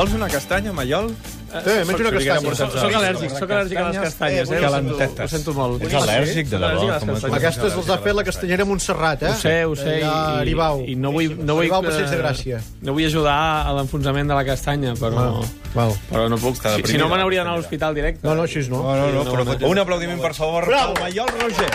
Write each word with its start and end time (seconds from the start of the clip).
Vols 0.00 0.14
una 0.16 0.28
castanya, 0.32 0.72
Mallol? 0.72 1.10
Sí, 1.50 1.72
menjo 1.84 2.00
una 2.00 2.10
castanya. 2.14 2.54
Soc- 2.56 2.76
Soc 2.78 2.94
al·lèrgic, 2.96 3.32
soc 3.36 3.50
al·lèrgic 3.50 3.76
a 3.76 3.88
les 3.90 3.98
castanyes, 4.00 4.50
eh? 4.54 4.60
Calentetes. 4.62 5.24
ho 5.26 5.28
sento 5.28 5.52
molt. 5.52 5.82
Ets 5.84 5.96
al·lèrgic, 5.98 6.46
de 6.48 6.60
debò? 6.62 6.86
Les. 6.88 7.24
Aquestes 7.36 7.74
els 7.76 7.90
ha 7.90 7.98
fet 8.00 8.14
la 8.16 8.24
castanyera 8.24 8.64
Montserrat, 8.64 9.24
eh? 9.26 9.32
Ho 9.34 9.34
sé, 9.42 9.54
ho 9.66 9.74
sé. 9.76 9.98
I, 10.00 10.54
i 10.92 10.94
no 10.96 11.10
vull... 11.12 11.34
No 11.36 11.58
vull 11.58 11.66
Aribau, 11.66 11.84
Passeig 11.84 12.08
de 12.08 12.20
Gràcia. 12.22 12.62
No 12.80 12.94
vull 12.96 13.04
ajudar 13.10 13.36
a 13.68 13.74
l'enfonsament 13.76 14.32
de 14.32 14.38
la 14.38 14.44
castanya, 14.48 14.94
però... 14.96 15.26
Val. 15.74 15.92
Però 16.08 16.28
no 16.32 16.38
puc. 16.40 16.56
Està 16.56 16.72
Si, 16.78 16.86
si 16.94 17.02
no, 17.02 17.10
me 17.12 17.18
n'hauria 17.20 17.42
d'anar 17.44 17.58
a 17.58 17.60
l'hospital 17.60 17.98
directe. 17.98 18.24
No, 18.24 18.34
no, 18.38 18.46
així 18.48 18.64
no. 18.70 18.80
No, 18.80 18.94
no, 18.96 19.10
no, 19.18 19.26
però 19.28 19.44
no. 19.44 19.58
un 19.68 19.82
aplaudiment, 19.84 20.22
per 20.24 20.32
favor, 20.38 20.64
Bravo. 20.70 20.96
Mallol 21.02 21.28
Roger, 21.42 21.68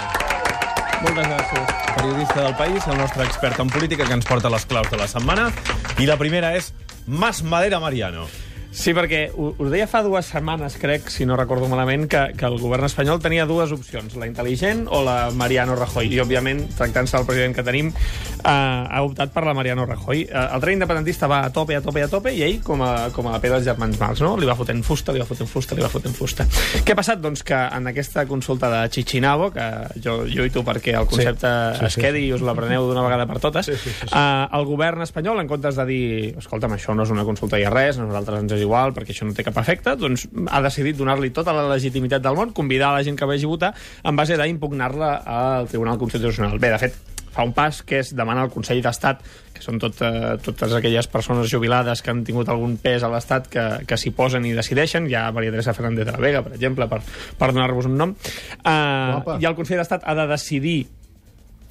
Moltes 1.04 1.28
gràcies. 1.30 1.76
periodista 2.00 2.42
del 2.42 2.55
País, 2.55 2.88
el 2.90 2.98
nostre 2.98 3.23
expert 3.30 3.60
en 3.60 3.70
política, 3.70 4.08
que 4.10 4.18
ens 4.18 4.26
porta 4.26 4.50
les 4.50 4.66
claus 4.66 4.90
de 4.90 4.98
la 4.98 5.08
setmana. 5.08 5.52
I 6.00 6.08
la 6.10 6.18
primera 6.18 6.55
és 6.58 6.73
Mas 7.08 7.41
Madera 7.41 7.80
Mariano. 7.80 8.27
Sí, 8.76 8.92
perquè 8.92 9.30
us 9.32 9.70
deia 9.72 9.88
fa 9.88 10.02
dues 10.04 10.28
setmanes, 10.28 10.76
crec, 10.82 11.08
si 11.10 11.24
no 11.26 11.38
recordo 11.40 11.70
malament, 11.72 12.10
que, 12.12 12.22
que 12.36 12.46
el 12.46 12.58
govern 12.60 12.84
espanyol 12.90 13.22
tenia 13.24 13.46
dues 13.48 13.72
opcions, 13.72 14.18
la 14.20 14.28
intel·ligent 14.28 14.84
o 14.92 15.00
la 15.06 15.30
Mariano 15.32 15.78
Rajoy. 15.80 16.10
I, 16.12 16.20
òbviament, 16.20 16.66
tractant-se 16.76 17.16
del 17.16 17.28
president 17.30 17.56
que 17.56 17.64
tenim, 17.64 17.94
eh, 17.96 18.52
ha 18.52 19.00
optat 19.08 19.32
per 19.32 19.46
la 19.48 19.54
Mariano 19.56 19.86
Rajoy. 19.88 20.26
Eh, 20.28 20.44
el 20.44 20.64
tren 20.64 20.76
independentista 20.76 21.30
va 21.32 21.46
a 21.48 21.54
tope, 21.56 21.78
a 21.78 21.82
tope, 21.82 22.04
a 22.04 22.10
tope, 22.12 22.34
i 22.36 22.44
ell, 22.44 22.60
com 22.66 22.84
a, 22.84 22.92
com 23.16 23.30
a 23.30 23.38
la 23.38 23.40
pedra 23.40 23.62
dels 23.62 23.70
germans 23.72 24.00
Marx, 24.02 24.20
no? 24.26 24.34
Li 24.36 24.50
va 24.50 24.58
fotent 24.60 24.84
fusta, 24.84 25.16
li 25.16 25.24
va 25.24 25.30
fotent 25.30 25.50
fusta, 25.50 25.80
li 25.80 25.86
va 25.86 25.92
fotent 25.94 26.18
fusta. 26.20 26.44
Què 26.84 26.94
ha 26.94 27.00
passat? 27.00 27.24
Doncs 27.24 27.46
que 27.48 27.55
en 27.80 27.88
aquesta 27.94 28.28
consulta 28.28 28.74
de 28.74 28.84
Chichinabo, 28.92 29.54
que 29.55 29.70
jo 30.04 30.18
lluito 30.28 30.66
perquè 30.68 30.98
el 31.00 31.08
concepte 31.08 31.48
sí, 31.48 31.80
sí, 31.80 31.88
es 31.94 31.99
quedi 32.04 32.26
i 32.27 32.36
us 32.36 32.44
l'apreneu 32.44 32.90
d'una 32.92 33.08
vegada 33.08 33.30
per 33.32 33.40
totes, 33.40 33.71
sí, 33.71 33.80
sí, 33.80 33.96
sí, 33.96 34.10
sí. 34.10 34.12
Eh, 34.12 34.46
el 34.60 34.68
govern 34.68 35.08
espanyol, 35.08 35.40
en 35.40 35.48
comptes 35.48 35.80
de 35.80 35.88
dir 35.88 36.05
escolta'm, 36.44 36.76
això 36.76 36.98
no 36.98 37.08
és 37.08 37.16
una 37.16 37.24
consulta 37.24 37.62
i 37.62 37.66
res, 37.71 38.04
nosaltres 38.04 38.44
ens 38.44 38.60
igual 38.66 38.94
perquè 38.96 39.16
això 39.16 39.27
no 39.27 39.35
té 39.38 39.46
cap 39.46 39.58
efecte, 39.62 39.96
doncs 39.99 40.27
ha 40.49 40.62
decidit 40.66 40.98
donar-li 40.99 41.32
tota 41.35 41.55
la 41.55 41.68
legitimitat 41.71 42.24
del 42.26 42.38
món, 42.38 42.54
convidar 42.58 42.91
a 42.91 42.99
la 42.99 43.04
gent 43.08 43.18
que 43.20 43.30
vagi 43.30 43.48
a 43.48 43.54
votar 43.54 43.74
en 44.04 44.16
base 44.18 44.38
d'impugnar-la 44.40 45.18
al 45.26 45.70
Tribunal 45.71 46.02
Constitucional. 46.02 46.60
Bé, 46.60 46.74
de 46.74 46.82
fet, 46.82 46.98
fa 47.36 47.43
un 47.43 47.52
pas 47.55 47.82
que 47.84 47.99
és 47.99 48.13
demanar 48.16 48.46
al 48.46 48.52
Consell 48.54 48.82
d'Estat, 48.84 49.24
que 49.55 49.63
són 49.63 49.80
tot, 49.82 49.99
eh, 50.05 50.36
totes 50.43 50.76
aquelles 50.77 51.08
persones 51.12 51.52
jubilades 51.52 52.02
que 52.02 52.13
han 52.13 52.24
tingut 52.27 52.49
algun 52.52 52.77
pes 52.82 53.04
a 53.04 53.12
l'Estat 53.12 53.49
que, 53.52 53.66
que 53.88 53.99
s'hi 53.99 54.13
posen 54.16 54.48
i 54.48 54.55
decideixen, 54.55 55.10
hi 55.12 55.18
ha 55.20 55.27
Maria 55.36 55.52
Teresa 55.52 55.76
Fernández 55.76 56.08
de 56.08 56.16
la 56.16 56.24
Vega, 56.24 56.43
per 56.46 56.55
exemple, 56.55 56.88
per, 56.91 57.02
per 57.40 57.52
donar-vos 57.52 57.90
un 57.91 57.98
nom, 57.99 58.16
Guapa. 58.63 59.40
i 59.41 59.48
el 59.48 59.58
Consell 59.58 59.84
d'Estat 59.84 60.08
ha 60.08 60.16
de 60.16 60.30
decidir 60.32 60.80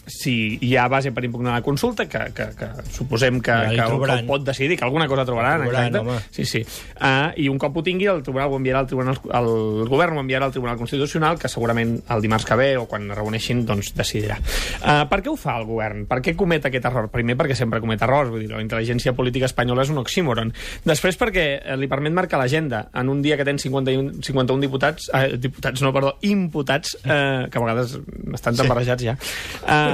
si 0.06 0.58
hi 0.60 0.74
ha 0.76 0.86
base 0.88 1.12
per 1.12 1.24
impugnar 1.24 1.54
la 1.54 1.62
consulta, 1.62 2.06
que, 2.08 2.26
que, 2.36 2.48
que 2.58 2.68
suposem 2.92 3.40
que, 3.40 3.54
Ja 3.54 3.88
que, 3.88 3.98
que 3.98 4.16
ho 4.18 4.26
pot 4.26 4.44
decidir, 4.46 4.78
que 4.78 4.84
alguna 4.84 5.08
cosa 5.08 5.24
trobaran, 5.24 5.62
Trobaran, 5.62 5.86
exacte. 5.86 6.08
home. 6.08 6.20
Sí, 6.30 6.44
sí. 6.44 6.62
Uh, 6.98 7.32
I 7.40 7.48
un 7.48 7.58
cop 7.58 7.76
ho 7.76 7.84
tingui, 7.84 8.08
el 8.10 8.22
tribunal 8.22 8.52
ho 8.52 8.58
enviarà 8.60 8.82
al 8.84 8.88
tribunal, 8.90 9.18
el 9.40 9.88
govern 9.88 10.18
ho 10.18 10.24
enviarà 10.24 10.48
al 10.48 10.54
Tribunal 10.54 10.78
Constitucional, 10.78 11.38
que 11.38 11.48
segurament 11.48 11.96
el 12.10 12.24
dimarts 12.24 12.46
que 12.48 12.58
ve 12.58 12.70
o 12.78 12.86
quan 12.90 13.08
es 13.10 13.18
reuneixin, 13.18 13.64
doncs 13.66 13.92
decidirà. 13.96 14.38
Uh, 14.80 15.04
per 15.10 15.20
què 15.24 15.32
ho 15.32 15.36
fa 15.40 15.56
el 15.60 15.66
govern? 15.68 16.04
Per 16.10 16.20
què 16.24 16.36
comet 16.38 16.68
aquest 16.68 16.88
error? 16.90 17.08
Primer, 17.12 17.36
perquè 17.40 17.56
sempre 17.58 17.80
comet 17.82 18.02
errors, 18.04 18.30
vull 18.32 18.44
dir, 18.44 18.50
la 18.52 18.62
intel·ligència 18.64 19.14
política 19.16 19.48
espanyola 19.50 19.84
és 19.84 19.92
un 19.92 20.00
oxímoron. 20.02 20.52
Després, 20.84 21.18
perquè 21.20 21.46
eh, 21.58 21.76
li 21.80 21.88
permet 21.90 22.14
marcar 22.14 22.40
l'agenda 22.40 22.88
en 22.94 23.10
un 23.12 23.22
dia 23.24 23.38
que 23.40 23.46
tens 23.46 23.64
51, 23.66 24.22
51 24.24 24.64
diputats, 24.64 25.08
eh, 25.14 25.36
diputats, 25.40 25.82
no, 25.84 25.92
perdó, 25.94 26.14
imputats, 26.26 26.96
eh, 27.02 27.46
que 27.50 27.60
a 27.60 27.64
vegades 27.64 27.96
estan 28.34 28.58
tan 28.58 28.70
barrejats 28.70 29.04
ja, 29.04 29.16
eh, 29.16 29.93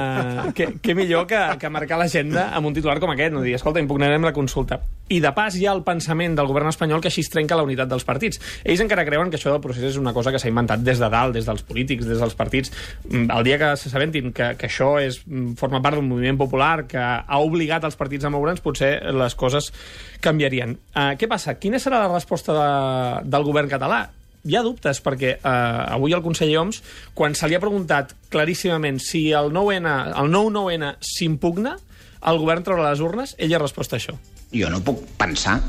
que, 0.55 0.67
que 0.81 0.95
millor 0.95 1.27
que, 1.29 1.39
que 1.59 1.69
marcar 1.73 1.99
l'agenda 1.99 2.49
amb 2.55 2.69
un 2.69 2.75
titular 2.75 2.99
com 3.01 3.11
aquest, 3.13 3.33
no 3.35 3.43
dir, 3.45 3.55
escolta, 3.57 3.81
impugnarem 3.83 4.23
la 4.25 4.33
consulta. 4.35 4.79
I 5.11 5.19
de 5.19 5.31
pas 5.35 5.55
hi 5.59 5.65
ha 5.67 5.73
el 5.75 5.83
pensament 5.83 6.37
del 6.37 6.47
govern 6.47 6.69
espanyol 6.71 7.01
que 7.03 7.09
així 7.11 7.23
es 7.25 7.31
trenca 7.31 7.57
la 7.59 7.65
unitat 7.67 7.89
dels 7.91 8.05
partits. 8.07 8.39
Ells 8.63 8.83
encara 8.83 9.05
creuen 9.07 9.31
que 9.31 9.39
això 9.39 9.51
del 9.51 9.63
procés 9.63 9.89
és 9.89 9.99
una 9.99 10.13
cosa 10.15 10.31
que 10.31 10.39
s'ha 10.39 10.51
inventat 10.51 10.85
des 10.85 11.01
de 11.01 11.09
dalt, 11.11 11.35
des 11.35 11.47
dels 11.49 11.65
polítics, 11.67 12.07
des 12.07 12.21
dels 12.21 12.37
partits. 12.39 12.71
Mm, 13.09 13.27
El 13.31 13.43
dia 13.47 13.59
que 13.59 13.73
s'assabentin 13.75 14.31
que, 14.31 14.53
que 14.57 14.69
això 14.69 14.93
és, 15.03 15.21
mm, 15.27 15.57
forma 15.59 15.81
part 15.83 15.99
d'un 15.99 16.07
moviment 16.07 16.39
popular 16.39 16.87
que 16.87 17.01
ha 17.01 17.43
obligat 17.43 17.83
els 17.83 17.99
partits 17.99 18.25
a 18.25 18.31
moure'ns, 18.31 18.63
potser 18.63 18.93
les 19.11 19.35
coses 19.35 19.71
canviarien. 20.21 20.77
Uh, 20.95 21.11
què 21.19 21.27
passa? 21.27 21.57
Quina 21.59 21.79
serà 21.81 22.05
la 22.05 22.13
resposta 22.13 22.55
de, 22.55 23.29
del 23.29 23.47
govern 23.47 23.71
català? 23.71 24.05
Hi 24.43 24.57
ha 24.57 24.63
dubtes, 24.65 25.01
perquè 25.05 25.35
eh, 25.37 25.93
avui 25.93 26.15
el 26.17 26.23
conseller 26.25 26.57
Homs, 26.61 26.81
quan 27.17 27.35
se 27.37 27.49
li 27.49 27.57
ha 27.57 27.61
preguntat 27.61 28.15
claríssimament 28.33 28.99
si 29.03 29.29
el 29.37 29.51
9-N, 29.53 29.91
el 30.17 30.33
9-9-N 30.33 30.95
s'impugna, 31.05 31.75
el 32.29 32.41
govern 32.41 32.65
traurà 32.65 32.89
les 32.89 33.01
urnes, 33.01 33.35
ell 33.41 33.53
ha 33.53 33.61
respost 33.61 33.95
això. 33.97 34.17
Jo 34.53 34.69
no 34.69 34.81
puc 34.85 35.03
pensar 35.19 35.59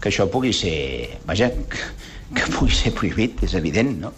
que 0.00 0.10
això 0.10 0.26
pugui 0.32 0.52
ser... 0.56 1.20
Vaja, 1.28 1.50
que, 1.50 1.92
que 2.34 2.48
pugui 2.52 2.74
ser 2.74 2.94
prohibit, 2.96 3.44
és 3.46 3.54
evident, 3.56 3.94
no? 4.02 4.12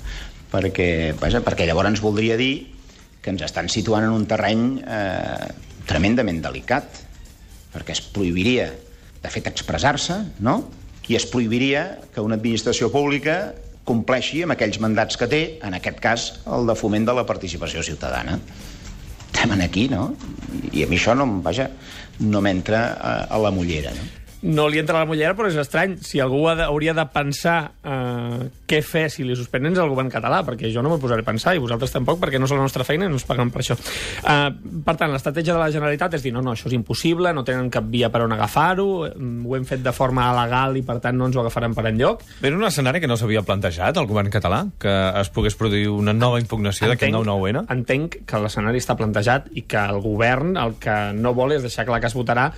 Perquè, 0.50 0.88
vaja, 1.20 1.42
perquè 1.44 1.66
llavors 1.68 2.02
voldria 2.02 2.38
dir 2.38 2.54
que 3.22 3.32
ens 3.34 3.42
estan 3.42 3.68
situant 3.70 4.06
en 4.06 4.14
un 4.14 4.24
terreny 4.30 4.80
eh, 4.86 5.46
tremendament 5.86 6.38
delicat, 6.42 7.02
perquè 7.74 7.94
es 7.94 8.02
prohibiria, 8.14 8.70
de 9.22 9.30
fet, 9.32 9.50
expressar-se, 9.50 10.20
no? 10.46 10.60
I 11.06 11.18
es 11.18 11.26
prohibiria 11.30 12.00
que 12.14 12.22
una 12.22 12.38
administració 12.38 12.90
pública 12.90 13.54
compleixi 13.86 14.42
amb 14.44 14.56
aquells 14.56 14.80
mandats 14.82 15.18
que 15.20 15.28
té, 15.30 15.42
en 15.64 15.76
aquest 15.78 16.02
cas, 16.02 16.26
el 16.52 16.66
de 16.68 16.76
foment 16.78 17.06
de 17.06 17.14
la 17.16 17.26
participació 17.28 17.84
ciutadana. 17.86 18.38
Estem 19.30 19.52
aquí, 19.62 19.86
no? 19.92 20.10
I 20.72 20.84
a 20.84 20.90
mi 20.90 20.98
això 20.98 21.14
no, 21.14 21.28
vaja, 21.44 21.68
no 22.20 22.40
m'entra 22.42 22.86
a, 22.96 23.16
a 23.30 23.40
la 23.42 23.52
mullera, 23.54 23.92
no? 23.94 24.25
No 24.42 24.66
li 24.68 24.80
entra 24.80 24.98
la 25.00 25.08
mullera, 25.08 25.34
però 25.36 25.48
és 25.48 25.56
estrany. 25.60 25.96
Si 26.04 26.20
algú 26.20 26.42
ha 26.50 26.54
de, 26.58 26.66
hauria 26.68 26.92
de 26.96 27.04
pensar 27.12 27.56
eh, 27.80 28.48
què 28.68 28.82
fer 28.84 29.06
si 29.12 29.24
li 29.24 29.36
suspenen 29.38 29.72
és 29.72 29.80
el 29.82 29.90
govern 29.92 30.10
català, 30.12 30.42
perquè 30.46 30.70
jo 30.72 30.84
no 30.84 30.92
m'ho 30.92 31.00
posaré 31.02 31.24
a 31.24 31.28
pensar, 31.28 31.56
i 31.56 31.62
vosaltres 31.62 31.94
tampoc, 31.94 32.20
perquè 32.22 32.40
no 32.40 32.48
és 32.48 32.54
la 32.54 32.60
nostra 32.60 32.84
feina 32.86 33.06
i 33.06 33.12
no 33.12 33.16
ens 33.18 33.26
paguen 33.28 33.50
per 33.54 33.62
això. 33.64 33.76
Eh, 33.76 34.50
per 34.86 34.96
tant, 35.00 35.12
l'estratègia 35.14 35.56
de 35.56 35.62
la 35.62 35.70
Generalitat 35.72 36.18
és 36.18 36.26
dir, 36.26 36.34
no, 36.36 36.44
no, 36.44 36.56
això 36.56 36.70
és 36.70 36.76
impossible, 36.76 37.32
no 37.36 37.46
tenen 37.46 37.70
cap 37.72 37.88
via 37.92 38.10
per 38.12 38.24
on 38.26 38.36
agafar-ho, 38.36 38.88
mm, 39.12 39.46
ho 39.46 39.56
hem 39.58 39.66
fet 39.68 39.84
de 39.84 39.94
forma 39.96 40.28
legal 40.36 40.76
i, 40.76 40.84
per 40.86 40.98
tant, 41.04 41.16
no 41.16 41.30
ens 41.30 41.38
ho 41.38 41.44
agafaran 41.44 41.74
per 41.76 41.86
enlloc. 41.92 42.26
Era 42.42 42.56
un 42.56 42.68
escenari 42.68 43.00
que 43.00 43.10
no 43.10 43.16
s'havia 43.16 43.44
plantejat, 43.46 43.96
el 43.96 44.10
govern 44.10 44.30
català, 44.32 44.64
que 44.82 44.94
es 45.22 45.32
pogués 45.32 45.56
produir 45.58 45.88
una 45.92 46.14
nova 46.16 46.40
impugnació 46.42 46.90
d'aquest 46.90 47.14
9-9-N? 47.14 47.66
entenc 47.76 48.20
que 48.28 48.40
l'escenari 48.42 48.80
està 48.82 48.96
plantejat 48.98 49.50
i 49.56 49.66
que 49.68 49.82
el 49.92 50.00
govern 50.04 50.56
el 50.60 50.76
que 50.82 50.96
no 51.16 51.34
vol 51.36 51.56
és 51.56 51.64
deixar 51.64 51.86
clar 51.88 52.00
que 52.02 52.10
es 52.10 52.16
votarà 52.16 52.50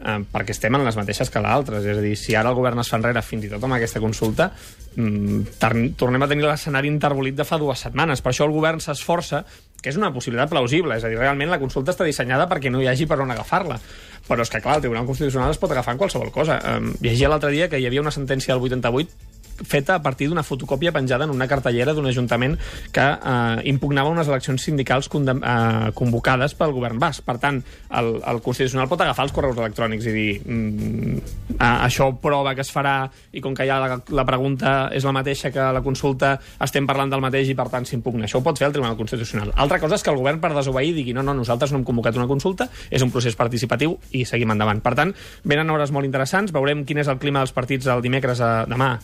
eh, 0.00 0.18
perquè 0.32 0.54
estem 0.54 0.74
en 0.76 0.84
les 0.86 0.96
mateixes 0.98 1.30
que 1.32 1.42
l'altres. 1.42 1.84
És 1.84 1.98
a 1.98 2.04
dir, 2.04 2.16
si 2.20 2.34
ara 2.36 2.52
el 2.52 2.58
govern 2.58 2.82
es 2.82 2.90
fa 2.92 2.98
enrere 3.00 3.22
fins 3.24 3.46
i 3.46 3.52
tot 3.52 3.64
amb 3.64 3.76
aquesta 3.78 4.02
consulta, 4.02 4.50
mm, 4.96 5.94
tornem 5.96 6.22
a 6.22 6.28
tenir 6.28 6.46
l'escenari 6.46 6.88
interbolit 6.88 7.36
de 7.36 7.44
fa 7.44 7.58
dues 7.58 7.86
setmanes. 7.86 8.22
Per 8.22 8.32
això 8.32 8.46
el 8.46 8.54
govern 8.54 8.80
s'esforça, 8.80 9.44
que 9.82 9.90
és 9.90 9.96
una 9.96 10.12
possibilitat 10.12 10.50
plausible, 10.50 10.96
és 10.96 11.04
a 11.04 11.08
dir, 11.08 11.18
realment 11.18 11.50
la 11.50 11.60
consulta 11.60 11.92
està 11.92 12.04
dissenyada 12.04 12.48
perquè 12.48 12.70
no 12.70 12.82
hi 12.82 12.88
hagi 12.88 13.06
per 13.06 13.20
on 13.20 13.30
agafar-la. 13.30 13.78
Però 14.26 14.42
és 14.42 14.50
que, 14.50 14.60
clar, 14.60 14.76
el 14.76 14.80
Tribunal 14.80 15.06
Constitucional 15.06 15.50
es 15.50 15.58
pot 15.58 15.70
agafar 15.70 15.94
en 15.94 15.98
qualsevol 15.98 16.32
cosa. 16.32 16.58
Eh, 16.58 16.92
llegia 17.00 17.28
l'altre 17.28 17.50
dia 17.50 17.68
que 17.68 17.78
hi 17.78 17.86
havia 17.86 18.00
una 18.00 18.10
sentència 18.10 18.54
del 18.54 18.62
88 18.62 19.25
feta 19.64 19.96
a 19.96 20.02
partir 20.02 20.28
d'una 20.28 20.44
fotocòpia 20.46 20.92
penjada 20.92 21.24
en 21.24 21.34
una 21.34 21.48
cartellera 21.48 21.94
d'un 21.94 22.06
ajuntament 22.06 22.56
que 22.92 23.04
eh, 23.04 23.60
impugnava 23.70 24.12
unes 24.12 24.28
eleccions 24.28 24.62
sindicals 24.62 25.08
eh, 25.08 25.90
convocades 25.94 26.54
pel 26.54 26.74
govern 26.76 26.98
basc. 26.98 27.24
Per 27.26 27.38
tant, 27.42 27.62
el, 27.96 28.12
el 28.20 28.42
Constitucional 28.44 28.88
pot 28.88 29.00
agafar 29.00 29.26
els 29.26 29.34
correus 29.36 29.58
electrònics 29.58 30.06
i 30.06 30.14
dir 30.14 30.30
mm, 30.44 31.18
eh, 31.56 31.76
això 31.86 32.10
prova 32.22 32.54
que 32.54 32.64
es 32.64 32.72
farà 32.72 32.96
i 33.32 33.42
com 33.44 33.54
que 33.56 33.66
ja 33.68 33.78
la, 33.82 34.00
la 34.10 34.26
pregunta 34.28 34.76
és 34.94 35.04
la 35.06 35.14
mateixa 35.16 35.52
que 35.54 35.70
la 35.72 35.82
consulta, 35.84 36.36
estem 36.62 36.86
parlant 36.88 37.12
del 37.12 37.24
mateix 37.24 37.50
i 37.52 37.58
per 37.58 37.68
tant 37.72 37.86
s'impugna. 37.88 38.26
Això 38.26 38.40
ho 38.40 38.46
pot 38.46 38.58
fer 38.58 38.68
el 38.68 38.76
Tribunal 38.76 38.96
Constitucional. 38.98 39.52
Altra 39.56 39.80
cosa 39.82 39.98
és 39.98 40.04
que 40.04 40.12
el 40.12 40.20
govern 40.20 40.40
per 40.42 40.52
desobeir 40.54 40.94
digui 40.96 41.14
no, 41.16 41.24
no, 41.26 41.34
nosaltres 41.36 41.72
no 41.72 41.80
hem 41.80 41.86
convocat 41.88 42.18
una 42.18 42.28
consulta, 42.30 42.68
és 42.90 43.04
un 43.04 43.12
procés 43.14 43.36
participatiu 43.38 43.96
i 44.16 44.24
seguim 44.28 44.52
endavant. 44.54 44.82
Per 44.84 44.94
tant, 44.98 45.14
venen 45.44 45.70
hores 45.70 45.92
molt 45.94 46.08
interessants, 46.08 46.54
veurem 46.54 46.84
quin 46.86 47.02
és 47.02 47.10
el 47.12 47.20
clima 47.22 47.42
dels 47.44 47.54
partits 47.56 47.88
el 47.90 48.04
dimecres 48.04 48.42
a, 48.42 48.52
demà 48.68 48.96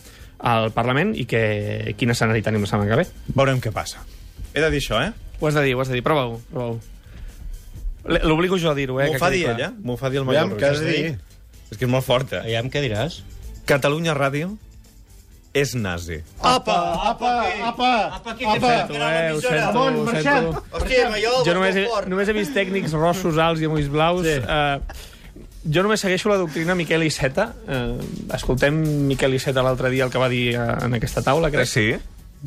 al 0.43 0.71
Parlament 0.75 1.13
i 1.15 1.25
que, 1.29 1.43
quin 1.97 2.11
escenari 2.11 2.43
tenim 2.45 2.65
la 2.65 2.71
setmana 2.71 2.91
que 2.91 3.03
ve. 3.03 3.33
Veurem 3.33 3.61
què 3.63 3.71
passa. 3.75 4.03
He 4.53 4.61
de 4.61 4.69
dir 4.73 4.83
això, 4.83 4.99
eh? 5.01 5.13
Ho 5.39 5.47
has 5.47 5.55
de 5.55 5.63
dir, 5.65 5.75
ho 5.75 5.81
has 5.81 5.89
de 5.89 5.97
dir. 5.97 6.03
Prova-ho. 6.05 6.41
Prova 6.51 6.75
L'obligo 8.03 8.57
jo 8.59 8.71
a 8.71 8.75
dir-ho, 8.75 8.99
eh? 8.99 9.07
M'ho 9.07 9.15
que 9.15 9.21
fa 9.21 9.29
dir 9.31 9.45
ella? 9.47 9.71
M'ho 9.79 9.95
fa 9.99 10.11
dir 10.11 10.19
el 10.19 10.27
Mallol 10.27 10.57
què 10.59 10.67
has 10.73 10.81
de 10.83 10.91
dir? 10.91 11.13
És 11.71 11.79
que 11.79 11.87
és 11.87 11.91
molt 11.91 12.03
forta. 12.03 12.41
Aviam, 12.43 12.67
què 12.69 12.81
diràs? 12.83 13.21
Catalunya 13.69 14.15
Ràdio 14.17 14.57
és 15.55 15.71
nazi. 15.77 16.17
Apa, 16.41 16.75
apa, 17.13 17.31
apa, 17.69 17.91
apa. 18.17 18.33
Ho 18.33 18.57
sento, 18.59 18.97
eh? 18.97 19.31
Ho 19.31 19.39
sento, 19.39 19.55
Ramon, 19.55 20.01
ho 20.01 20.05
marxem. 20.09 20.49
sento. 20.49 20.63
Hòstia, 20.73 21.07
Maiol, 21.13 21.39
Jo 21.47 21.55
només 21.55 21.79
he, 21.79 21.85
només 22.11 22.27
he 22.29 22.35
vist 22.35 22.55
tècnics 22.57 22.95
rossos, 22.97 23.39
alts 23.39 23.63
i 23.63 23.69
ulls 23.71 23.87
blaus. 23.93 24.27
Sí. 24.27 24.35
Uh, 24.43 25.12
jo 25.63 25.83
només 25.83 26.01
segueixo 26.03 26.29
la 26.31 26.37
doctrina 26.41 26.75
Miquel 26.75 27.03
Iceta. 27.07 27.51
Uh, 27.67 27.99
escoltem 28.35 28.81
Miquel 29.09 29.35
Iceta 29.37 29.63
l'altre 29.63 29.91
dia, 29.93 30.07
el 30.07 30.11
que 30.11 30.21
va 30.21 30.29
dir 30.31 30.57
uh, 30.57 30.73
en 30.85 30.97
aquesta 30.99 31.23
taula, 31.25 31.51
crec. 31.53 31.69
Sí? 31.69 31.93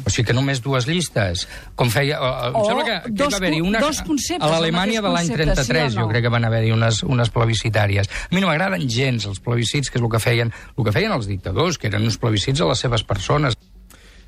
O 0.04 0.10
sigui 0.12 0.26
que 0.28 0.34
només 0.36 0.60
dues 0.60 0.84
llistes. 0.84 1.46
Com 1.74 1.88
feia... 1.88 2.18
O, 2.20 2.26
em 2.50 2.56
O 2.60 2.64
sembla 2.68 2.84
que, 2.84 2.96
que 3.06 3.12
dos 3.16 3.30
hi 3.30 3.32
va 3.32 3.38
haver-hi 3.40 3.60
una... 3.64 3.80
dos 3.80 4.02
conceptes, 4.04 4.44
A 4.44 4.50
l'Alemanya 4.52 5.00
de 5.00 5.12
l'any 5.14 5.30
concepte, 5.32 5.54
sí 5.64 5.72
33, 5.72 5.94
o 5.94 5.96
no? 5.96 6.02
jo 6.02 6.10
crec 6.10 6.26
que 6.26 6.32
van 6.34 6.44
haver-hi 6.44 6.74
unes, 6.74 7.00
unes 7.06 7.32
plebiscitàries. 7.32 8.10
A 8.28 8.34
mi 8.36 8.44
no 8.44 8.50
m'agraden 8.50 8.84
gens 8.92 9.24
els 9.30 9.40
plebiscits, 9.40 9.88
que 9.88 9.96
és 9.96 10.04
el 10.04 10.12
que 10.12 10.20
feien, 10.20 10.52
el 10.76 10.84
que 10.84 10.92
feien 10.92 11.16
els 11.16 11.30
dictadors, 11.30 11.80
que 11.80 11.88
eren 11.88 12.04
uns 12.04 12.20
plebiscits 12.20 12.60
a 12.60 12.68
les 12.68 12.84
seves 12.84 13.06
persones. 13.08 13.56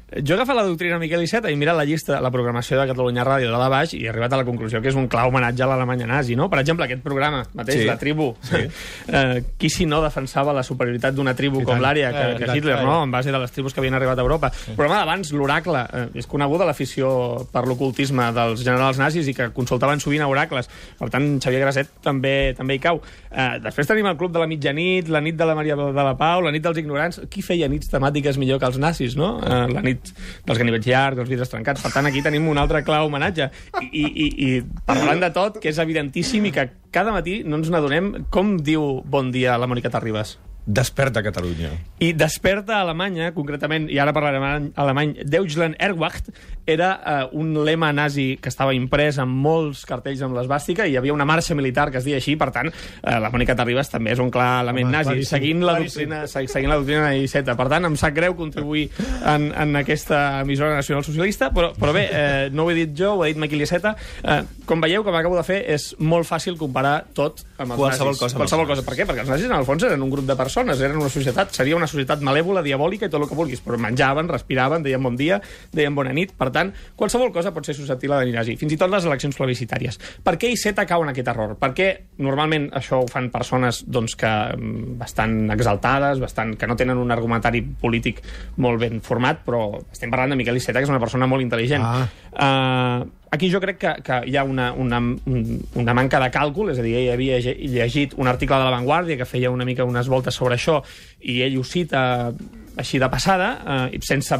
Jo 0.08 0.32
he 0.32 0.38
agafat 0.38 0.56
la 0.56 0.62
doctrina 0.64 0.96
Miquel 0.98 1.20
Iceta 1.22 1.50
i 1.50 1.52
he 1.52 1.56
mirat 1.60 1.76
la 1.76 1.84
llista 1.84 2.16
la 2.24 2.30
programació 2.32 2.78
de 2.80 2.86
Catalunya 2.88 3.26
Ràdio 3.28 3.50
de 3.52 3.58
la 3.60 3.66
baix 3.68 3.92
i 3.92 4.06
he 4.06 4.08
arribat 4.08 4.32
a 4.32 4.38
la 4.40 4.44
conclusió 4.46 4.80
que 4.80 4.88
és 4.88 4.96
un 4.96 5.04
clar 5.12 5.26
homenatge 5.28 5.60
a 5.62 5.66
l'Alemanya 5.68 6.06
nazi, 6.08 6.32
no? 6.38 6.46
Per 6.48 6.58
exemple, 6.62 6.86
aquest 6.86 7.02
programa 7.04 7.42
mateix, 7.52 7.82
Sí. 7.82 7.86
la 7.86 7.98
tribu. 8.00 8.30
Sí. 8.40 8.62
eh, 9.12 9.42
qui 9.58 9.68
si 9.68 9.84
no 9.84 10.00
defensava 10.00 10.54
la 10.56 10.62
superioritat 10.64 11.12
d'una 11.14 11.34
tribu 11.36 11.60
I 11.60 11.66
com 11.68 11.82
l'àrea 11.84 12.08
que, 12.14 12.22
Eh, 12.28 12.38
que 12.40 12.56
Hitler, 12.56 12.78
no? 12.84 13.02
En 13.04 13.10
base 13.12 13.30
de 13.30 13.38
les 13.38 13.52
tribus 13.52 13.74
que 13.74 13.80
havien 13.80 13.94
arribat 13.94 14.18
a 14.18 14.22
Europa. 14.24 14.50
Sí. 14.50 14.70
El 14.70 14.76
programa 14.76 15.02
d'abans, 15.02 15.32
l'oracle, 15.36 15.84
eh, 15.92 16.06
és 16.14 16.26
coneguda 16.26 16.64
l'afició 16.64 17.46
per 17.52 17.66
l'ocultisme 17.68 18.30
dels 18.32 18.64
generals 18.64 18.96
nazis 18.98 19.28
i 19.28 19.34
que 19.34 19.50
consultaven 19.52 20.00
sovint 20.00 20.22
a 20.24 20.28
oracles. 20.28 20.70
Per 20.98 21.10
tant, 21.10 21.28
Xavier 21.38 21.60
Graset 21.60 21.92
també 22.02 22.54
també 22.56 22.76
hi 22.76 22.80
cau. 22.80 23.02
Eh, 23.30 23.58
després 23.60 23.86
tenim 23.86 24.06
el 24.06 24.16
Club 24.16 24.32
de 24.32 24.38
la 24.40 24.46
Mitjanit, 24.46 25.08
la 25.12 25.20
nit 25.20 25.36
de 25.36 25.44
la 25.44 25.54
Maria 25.54 25.76
de 25.76 25.92
la 25.92 26.16
Pau, 26.16 26.40
la 26.40 26.50
nit 26.50 26.62
dels 26.64 26.78
ignorants. 26.80 27.20
Qui 27.28 27.42
feia 27.42 27.68
nits 27.68 27.92
temàtiques 27.92 28.38
millor 28.38 28.58
que 28.58 28.66
els 28.72 28.78
nazis, 28.78 29.14
no? 29.14 29.36
Eh, 29.44 29.66
la 29.68 29.82
nit 29.82 29.97
dels 30.46 30.60
ganivets 30.60 30.88
llargs, 30.88 31.20
dels 31.20 31.30
vidres 31.30 31.52
trencats. 31.52 31.84
Per 31.84 31.92
tant, 31.94 32.08
aquí 32.08 32.22
tenim 32.24 32.48
un 32.48 32.58
altre 32.60 32.82
clar 32.86 33.04
homenatge. 33.06 33.50
I, 33.82 33.88
i, 33.88 34.04
i, 34.08 34.28
i 34.48 34.82
parlant 34.88 35.22
de 35.24 35.32
tot, 35.34 35.60
que 35.62 35.72
és 35.72 35.80
evidentíssim 35.82 36.48
i 36.48 36.54
que 36.54 36.68
cada 36.94 37.14
matí 37.14 37.42
no 37.44 37.60
ens 37.60 37.72
n'adonem 37.72 38.14
com 38.34 38.56
diu 38.62 39.00
bon 39.06 39.32
dia 39.34 39.58
la 39.60 39.70
Mònica 39.70 39.92
Terribas. 39.92 40.38
Desperta 40.68 41.22
Catalunya. 41.24 41.70
I 42.04 42.12
desperta 42.12 42.76
a 42.76 42.82
Alemanya, 42.84 43.30
concretament, 43.32 43.86
i 43.88 43.96
ara 44.02 44.12
parlarem 44.12 44.68
alemany, 44.76 45.14
Deutschland 45.24 45.78
Erwacht, 45.80 46.28
era 46.68 46.90
eh, 47.00 47.28
un 47.32 47.54
lema 47.64 47.88
nazi 47.96 48.36
que 48.42 48.50
estava 48.52 48.74
imprès 48.76 49.16
en 49.22 49.28
molts 49.32 49.84
cartells 49.88 50.20
amb 50.26 50.36
l'esbàstica 50.36 50.84
i 50.86 50.92
hi 50.92 50.98
havia 51.00 51.14
una 51.16 51.24
marxa 51.28 51.56
militar 51.56 51.88
que 51.90 51.98
es 52.02 52.04
deia 52.06 52.18
així, 52.20 52.36
per 52.36 52.50
tant, 52.54 52.68
eh, 52.68 53.16
la 53.18 53.30
Mònica 53.32 53.56
Terribas 53.56 53.88
també 53.90 54.12
és 54.12 54.20
un 54.22 54.30
clar 54.34 54.60
element 54.62 54.88
Home, 54.88 54.96
nazi, 54.98 55.10
claríssim, 55.14 55.32
seguint 55.38 55.64
la, 55.64 55.78
doctrina, 55.80 56.20
se- 56.28 56.44
seguint 56.52 56.70
la 56.72 56.76
doctrina 56.82 57.08
de 57.08 57.22
Iceta. 57.24 57.56
Per 57.56 57.68
tant, 57.72 57.88
em 57.88 57.96
sap 57.96 58.14
greu 58.16 58.36
contribuir 58.36 58.88
en, 59.24 59.48
en 59.56 59.76
aquesta 59.80 60.42
emissora 60.42 60.74
nacional 60.76 61.04
socialista, 61.06 61.50
però, 61.54 61.72
però 61.78 61.94
bé, 61.96 62.04
eh, 62.12 62.48
no 62.52 62.66
ho 62.66 62.70
he 62.70 62.76
dit 62.82 62.92
jo, 62.98 63.14
ho 63.16 63.22
ha 63.24 63.30
dit 63.30 63.38
Miquel 63.40 63.62
Iceta. 63.64 63.94
Eh, 64.22 64.42
com 64.68 64.82
veieu, 64.84 65.04
com 65.06 65.14
acabo 65.16 65.38
de 65.38 65.46
fer, 65.46 65.62
és 65.72 65.94
molt 65.98 66.26
fàcil 66.28 66.58
comparar 66.60 67.06
tot 67.14 67.44
amb 67.56 67.72
els 67.72 67.78
Qualsevol 67.80 68.12
nazis. 68.12 68.20
cosa 68.26 68.36
Qualsevol 68.42 68.66
cosa. 68.68 68.84
Per 68.84 68.98
què? 68.98 69.06
Perquè 69.08 69.24
els 69.24 69.30
nazis, 69.32 69.48
en 69.48 69.56
el 69.56 69.64
fons, 69.64 69.82
eren 69.88 70.02
un 70.02 70.10
grup 70.12 70.26
de 70.28 70.36
persones, 70.36 70.80
eren 70.84 70.98
una 71.00 71.08
societat, 71.08 71.54
seria 71.56 71.76
una 71.78 71.86
societat 71.88 72.20
malèvola, 72.26 72.60
diabòlica 72.66 73.06
i 73.06 73.12
tot 73.12 73.22
el 73.22 73.28
que 73.30 73.38
vulguis, 73.38 73.62
però 73.64 73.78
menjaven, 73.80 74.28
respiraven, 74.28 74.82
deien 74.82 75.02
bon 75.02 75.16
dia, 75.16 75.40
deien 75.72 75.94
bona 75.94 76.12
nit, 76.12 76.32
per 76.36 76.50
tant, 76.50 76.57
qualsevol 76.98 77.32
cosa 77.32 77.52
pot 77.54 77.66
ser 77.66 77.74
susceptible 77.78 78.18
de 78.22 78.32
nazi, 78.34 78.56
fins 78.60 78.72
i 78.74 78.78
tot 78.80 78.90
les 78.92 79.04
eleccions 79.08 79.36
plebiscitàries. 79.38 79.98
Per 80.24 80.36
què 80.38 80.50
Iceta 80.52 80.86
cau 80.86 81.02
en 81.06 81.12
aquest 81.12 81.28
error? 81.32 81.56
Perquè 81.60 81.88
normalment 82.24 82.68
això 82.78 83.02
ho 83.02 83.08
fan 83.10 83.30
persones 83.34 83.82
doncs, 83.86 84.16
que 84.18 84.30
mm, 84.56 84.96
bastant 85.00 85.50
exaltades, 85.54 86.20
bastant, 86.22 86.56
que 86.58 86.66
no 86.66 86.76
tenen 86.76 86.98
un 86.98 87.10
argumentari 87.14 87.62
polític 87.62 88.22
molt 88.56 88.80
ben 88.82 89.00
format, 89.04 89.44
però 89.46 89.80
estem 89.92 90.10
parlant 90.10 90.34
de 90.34 90.40
Miquel 90.40 90.56
Iceta, 90.60 90.80
que 90.80 90.88
és 90.88 90.92
una 90.92 91.00
persona 91.02 91.26
molt 91.30 91.42
intel·ligent. 91.44 91.84
Ah. 91.84 92.08
Uh, 92.38 93.08
aquí 93.30 93.50
jo 93.52 93.60
crec 93.60 93.78
que, 93.82 93.92
que 94.04 94.18
hi 94.30 94.36
ha 94.38 94.44
una, 94.44 94.70
una, 94.72 94.98
un- 95.00 95.58
una 95.76 95.94
manca 95.94 96.20
de 96.22 96.30
càlcul, 96.34 96.70
és 96.72 96.78
a 96.78 96.84
dir, 96.84 96.94
ell 97.00 97.12
havia 97.14 97.38
lle- 97.44 97.56
llegit 97.72 98.14
un 98.16 98.28
article 98.30 98.56
de 98.60 98.64
La 98.68 98.74
Vanguardia 98.74 99.16
que 99.20 99.26
feia 99.28 99.50
una 99.50 99.66
mica 99.68 99.84
unes 99.84 100.08
voltes 100.08 100.34
sobre 100.38 100.56
això 100.56 100.78
i 101.20 101.40
ell 101.44 101.58
ho 101.58 101.64
cita 101.64 102.32
així 102.78 103.00
de 103.02 103.08
passada, 103.10 103.48
uh, 103.90 103.98
sense 104.06 104.38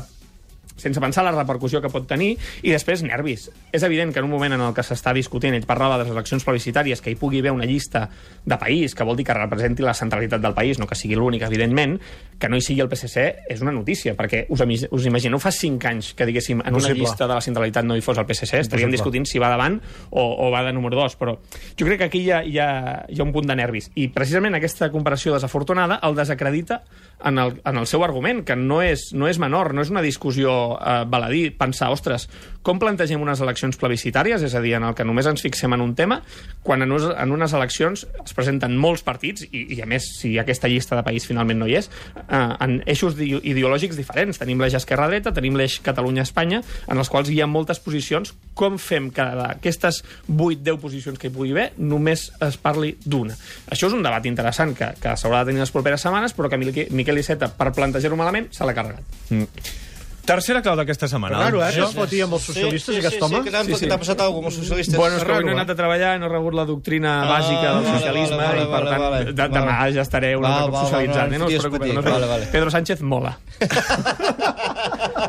sense 0.79 1.03
pensar 1.03 1.25
la 1.27 1.35
repercussió 1.35 1.83
que 1.85 1.91
pot 1.93 2.07
tenir, 2.09 2.35
i 2.63 2.73
després 2.75 3.03
nervis. 3.05 3.49
És 3.73 3.85
evident 3.87 4.15
que 4.15 4.23
en 4.23 4.29
un 4.29 4.33
moment 4.33 4.57
en 4.57 4.65
el 4.65 4.75
que 4.75 4.85
s'està 4.87 5.13
discutint, 5.17 5.57
ell 5.59 5.67
parlava 5.69 5.99
de 5.99 6.07
les 6.07 6.15
eleccions 6.15 6.47
plebiscitàries, 6.47 7.03
que 7.05 7.13
hi 7.13 7.19
pugui 7.19 7.43
haver 7.43 7.53
una 7.55 7.69
llista 7.69 8.07
de 8.45 8.59
país, 8.59 8.95
que 8.95 9.07
vol 9.07 9.19
dir 9.19 9.27
que 9.29 9.37
representi 9.37 9.85
la 9.85 9.97
centralitat 9.99 10.43
del 10.43 10.57
país, 10.57 10.79
no 10.79 10.87
que 10.89 10.99
sigui 10.99 11.19
l'únic, 11.19 11.45
evidentment, 11.47 11.99
que 12.38 12.49
no 12.49 12.56
hi 12.56 12.62
sigui 12.62 12.82
el 12.85 12.88
PSC 12.90 13.25
és 13.50 13.62
una 13.64 13.73
notícia, 13.75 14.14
perquè 14.17 14.44
us, 14.55 14.62
us 14.94 15.06
imagineu 15.11 15.40
fa 15.43 15.50
cinc 15.55 15.85
anys 15.90 16.12
que, 16.14 16.26
diguéssim, 16.29 16.61
en 16.62 16.69
una 16.69 16.79
Impossible. 16.79 17.02
llista 17.02 17.26
de 17.26 17.35
la 17.35 17.43
centralitat 17.44 17.87
no 17.87 17.96
hi 17.99 18.05
fos 18.05 18.19
el 18.20 18.26
PSC, 18.29 18.62
estaríem 18.62 18.93
discutint 18.94 19.26
si 19.26 19.43
va 19.43 19.50
davant 19.50 19.81
o, 20.11 20.23
o 20.23 20.50
va 20.55 20.62
de 20.67 20.73
número 20.73 20.96
dos, 21.00 21.17
però 21.19 21.35
jo 21.38 21.88
crec 21.88 21.99
que 22.05 22.08
aquí 22.08 22.23
hi 22.26 22.31
ha, 22.31 22.43
hi 22.46 22.58
ha, 22.62 22.70
hi 23.08 23.19
ha 23.19 23.26
un 23.26 23.35
punt 23.35 23.50
de 23.50 23.58
nervis. 23.58 23.90
I 23.99 24.08
precisament 24.14 24.55
aquesta 24.58 24.90
comparació 24.94 25.35
desafortunada 25.35 25.99
el 26.06 26.14
desacredita 26.19 26.82
en 27.25 27.38
el, 27.43 27.58
en 27.64 27.82
el 27.82 27.87
seu 27.90 28.05
argument, 28.06 28.44
que 28.46 28.56
no 28.56 28.81
és, 28.87 29.08
no 29.19 29.26
és 29.29 29.40
menor, 29.43 29.75
no 29.75 29.82
és 29.82 29.90
una 29.90 30.05
discussió 30.05 30.52
eh, 30.79 31.02
baladí, 31.11 31.49
pensar, 31.50 31.90
ostres, 31.94 32.29
com 32.63 32.81
plantegem 32.81 33.21
unes 33.23 33.41
eleccions 33.45 33.79
plebiscitàries, 33.81 34.43
és 34.45 34.55
a 34.55 34.63
dir, 34.65 34.75
en 34.79 34.87
el 34.89 34.95
que 34.99 35.07
només 35.07 35.27
ens 35.31 35.43
fixem 35.45 35.73
en 35.77 35.83
un 35.85 35.95
tema, 35.99 36.21
quan 36.67 36.83
en, 36.85 36.93
en 36.93 37.33
unes 37.35 37.55
eleccions 37.57 38.05
es 38.25 38.37
presenten 38.37 38.77
molts 38.81 39.05
partits, 39.07 39.47
i, 39.49 39.65
i 39.77 39.81
a 39.83 39.87
més, 39.89 40.11
si 40.19 40.35
aquesta 40.41 40.71
llista 40.71 40.99
de 40.99 41.05
país 41.07 41.27
finalment 41.29 41.63
no 41.63 41.69
hi 41.69 41.79
és, 41.81 41.91
eh, 42.27 42.43
en 42.65 42.79
eixos 42.87 43.17
ideològics 43.19 43.97
diferents. 43.99 44.41
Tenim 44.43 44.61
l'eix 44.61 44.77
esquerra-dreta, 44.79 45.33
tenim 45.37 45.57
l'eix 45.59 45.79
Catalunya-Espanya, 45.87 46.63
en 46.89 47.01
els 47.01 47.13
quals 47.13 47.33
hi 47.33 47.41
ha 47.41 47.49
moltes 47.51 47.81
posicions. 47.85 48.35
Com 48.59 48.79
fem 48.83 49.11
que 49.15 49.25
d'aquestes 49.39 50.03
8-10 50.29 50.81
posicions 50.83 51.19
que 51.19 51.31
hi 51.31 51.35
pugui 51.35 51.55
haver, 51.57 51.71
només 51.79 52.29
es 52.45 52.61
parli 52.61 52.97
d'una? 53.05 53.37
Això 53.71 53.89
és 53.89 53.97
un 53.97 54.05
debat 54.05 54.25
interessant 54.29 54.75
que, 54.77 54.93
que 55.01 55.17
s'haurà 55.17 55.45
de 55.45 55.53
tenir 55.53 55.65
les 55.65 55.75
properes 55.75 56.05
setmanes, 56.05 56.37
però 56.37 56.51
que 56.51 56.59
Miquel 56.61 57.23
Iceta, 57.23 57.53
per 57.55 57.73
plantejar-ho 57.77 58.19
malament, 58.19 58.51
se 58.53 58.67
l'ha 58.67 58.77
carregat. 58.77 59.87
Tercera 60.29 60.61
clau 60.61 60.77
d'aquesta 60.77 61.09
setmana. 61.09 61.39
Raro, 61.41 61.63
eh? 61.65 61.71
Jo- 61.73 61.87
Que 61.87 61.89
es 61.89 61.95
fotia 61.97 62.25
amb 62.29 62.35
els 62.37 62.43
socialistes, 62.51 62.95
sí, 62.95 63.01
aquest 63.01 63.17
sí, 63.17 63.23
home? 63.25 63.39
Sí, 63.39 63.45
que 63.47 63.51
t'ha 63.55 63.63
sí, 63.65 63.75
sí. 63.81 63.87
passat 63.89 64.21
alguna 64.21 64.49
cosa 64.51 64.57
amb 64.59 64.61
els 64.61 64.69
socialistes. 64.69 64.97
Bueno, 65.01 65.17
és 65.17 65.25
que 65.25 65.33
no 65.33 65.39
he 65.49 65.53
eh? 65.53 65.57
anat 65.57 65.71
a 65.73 65.77
treballar, 65.79 66.13
no 66.21 66.27
he 66.27 66.33
rebut 66.35 66.55
la 66.59 66.65
doctrina 66.69 67.15
Ah, 67.23 67.31
bàsica 67.33 67.63
del 67.73 67.85
vale, 67.85 67.95
socialisme 67.99 68.37
vale, 68.37 68.61
i, 68.61 68.67
per 68.67 68.71
vale, 68.71 68.91
tant, 68.91 69.03
vale, 69.03 69.25
vale. 69.33 69.49
demà 69.57 69.79
ja 69.97 70.03
estaré 70.05 70.35
un 70.37 70.43
Val, 70.45 70.53
altre 70.53 70.73
cop 70.77 70.85
socialitzant. 70.85 71.25
val, 71.25 71.33
eh? 71.35 71.39
no 71.39 71.45
No 71.49 71.57
us 71.57 71.65
preocupeu. 71.65 71.95
No 71.95 72.03
Vale, 72.03 72.27
vale. 72.27 72.47
Pedro 72.53 72.71
Sánchez 72.71 73.01
mola. 73.03 73.33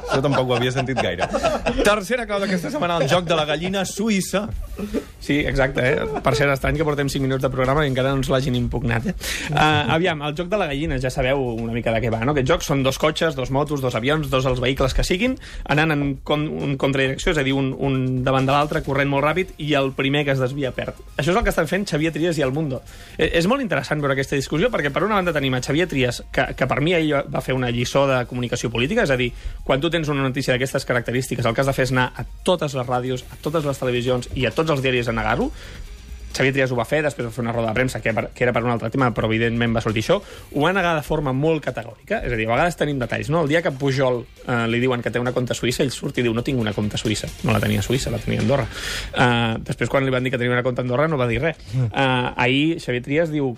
Això 0.09 0.21
tampoc 0.25 0.49
ho 0.49 0.55
havia 0.57 0.71
sentit 0.73 0.99
gaire. 1.01 1.27
Tercera 1.85 2.25
clau 2.27 2.39
d'aquesta 2.43 2.71
setmana, 2.73 2.97
el 3.01 3.07
joc 3.11 3.23
de 3.29 3.35
la 3.37 3.45
gallina 3.45 3.85
suïssa. 3.85 4.47
Sí, 5.19 5.39
exacte, 5.45 5.83
eh? 5.83 6.21
Per 6.23 6.33
ser 6.37 6.47
estrany 6.49 6.77
que 6.79 6.85
portem 6.87 7.09
5 7.11 7.25
minuts 7.25 7.43
de 7.43 7.51
programa 7.51 7.83
i 7.85 7.91
encara 7.91 8.13
no 8.13 8.21
ens 8.21 8.29
l'hagin 8.31 8.55
impugnat, 8.57 9.09
eh? 9.11 9.15
Uh, 9.51 9.91
aviam, 9.95 10.23
el 10.25 10.35
joc 10.37 10.49
de 10.51 10.59
la 10.59 10.69
gallina, 10.71 10.99
ja 11.01 11.11
sabeu 11.13 11.41
una 11.53 11.75
mica 11.75 11.93
de 11.93 12.01
què 12.03 12.11
va, 12.13 12.21
no? 12.25 12.33
Aquest 12.33 12.47
joc 12.49 12.65
són 12.65 12.83
dos 12.85 12.97
cotxes, 13.01 13.35
dos 13.37 13.51
motos, 13.51 13.83
dos 13.83 13.97
avions, 13.99 14.29
dos 14.31 14.47
els 14.49 14.61
vehicles 14.63 14.95
que 14.95 15.05
siguin, 15.05 15.35
anant 15.69 15.93
en 15.95 16.03
con 16.23 16.47
un 16.47 16.77
contradirecció, 16.79 17.33
és 17.33 17.41
a 17.41 17.45
dir, 17.45 17.53
un, 17.57 17.73
un 17.75 18.23
davant 18.23 18.47
de 18.47 18.55
l'altre, 18.55 18.83
corrent 18.85 19.11
molt 19.11 19.27
ràpid, 19.27 19.53
i 19.59 19.73
el 19.77 19.91
primer 19.97 20.23
que 20.25 20.35
es 20.35 20.41
desvia 20.41 20.71
perd. 20.75 20.97
Això 21.17 21.33
és 21.33 21.37
el 21.37 21.43
que 21.43 21.53
estan 21.53 21.69
fent 21.69 21.87
Xavier 21.89 22.13
Trias 22.15 22.39
i 22.39 22.45
el 22.45 22.55
Mundo. 22.55 22.81
Eh, 23.17 23.29
és 23.39 23.47
molt 23.51 23.63
interessant 23.65 24.01
veure 24.01 24.15
aquesta 24.15 24.39
discussió, 24.39 24.71
perquè 24.71 24.93
per 24.95 25.03
una 25.05 25.19
banda 25.19 25.35
tenim 25.35 25.57
a 25.57 25.61
Xavier 25.65 25.89
Trias, 25.91 26.23
que, 26.31 26.47
que 26.55 26.69
per 26.69 26.79
mi 26.85 26.95
ell 26.95 27.11
va 27.27 27.43
fer 27.45 27.57
una 27.57 27.71
lliçó 27.75 28.05
de 28.09 28.23
comunicació 28.29 28.71
política, 28.71 29.03
és 29.03 29.13
a 29.13 29.19
dir, 29.19 29.31
quan 29.67 29.83
tu 29.83 29.91
tens 29.91 30.09
una 30.09 30.23
notícia 30.25 30.55
d'aquestes 30.55 30.87
característiques, 30.87 31.45
el 31.45 31.55
que 31.55 31.65
has 31.65 31.69
de 31.69 31.75
fer 31.75 31.87
és 31.89 31.93
anar 31.95 32.09
a 32.15 32.25
totes 32.47 32.75
les 32.77 32.87
ràdios, 32.87 33.25
a 33.29 33.39
totes 33.43 33.67
les 33.67 33.79
televisions 33.81 34.29
i 34.35 34.45
a 34.47 34.53
tots 34.55 34.68
els 34.73 34.83
diaris 34.85 35.09
a 35.09 35.15
negar-ho, 35.15 35.49
Xavier 36.33 36.53
Trias 36.53 36.71
ho 36.71 36.77
va 36.77 36.85
fer, 36.85 37.01
després 37.03 37.27
va 37.27 37.31
fer 37.33 37.41
una 37.43 37.53
roda 37.53 37.71
de 37.71 37.75
premsa 37.77 38.01
que, 38.03 38.13
que 38.35 38.43
era 38.45 38.53
per 38.53 38.61
un 38.63 38.71
altre 38.71 38.89
tema, 38.93 39.09
però 39.15 39.27
evidentment 39.29 39.73
va 39.75 39.81
sortir 39.81 40.03
això, 40.03 40.19
ho 40.21 40.65
va 40.65 40.71
negar 40.75 40.93
de 40.97 41.03
forma 41.05 41.33
molt 41.33 41.63
categòrica, 41.65 42.21
és 42.25 42.33
a 42.33 42.37
dir, 42.37 42.45
a 42.47 42.53
vegades 42.53 42.77
tenim 42.79 42.99
detalls, 43.01 43.31
no? 43.33 43.41
El 43.43 43.49
dia 43.51 43.63
que 43.65 43.73
Pujol 43.73 44.21
eh, 44.21 44.65
li 44.69 44.81
diuen 44.83 45.01
que 45.01 45.11
té 45.13 45.21
una 45.21 45.33
compte 45.35 45.57
suïssa, 45.57 45.83
ell 45.83 45.93
surt 45.93 46.21
i 46.21 46.25
diu 46.25 46.35
no 46.35 46.45
tinc 46.45 46.61
una 46.61 46.73
compte 46.75 47.01
suïssa, 47.01 47.29
no 47.47 47.55
la 47.55 47.61
tenia 47.63 47.81
Suïssa, 47.85 48.11
la 48.13 48.19
tenia 48.21 48.41
a 48.41 48.43
Andorra. 48.43 48.65
Uh, 49.09 49.57
després 49.65 49.89
quan 49.89 50.05
li 50.05 50.13
van 50.13 50.25
dir 50.25 50.33
que 50.33 50.37
tenia 50.37 50.53
una 50.53 50.63
compte 50.65 50.83
a 50.83 50.85
Andorra 50.85 51.07
no 51.09 51.17
va 51.17 51.27
dir 51.29 51.39
res. 51.41 51.57
Uh, 51.73 52.29
ahir 52.35 52.77
Xavier 52.83 53.01
Trias 53.05 53.33
diu 53.33 53.55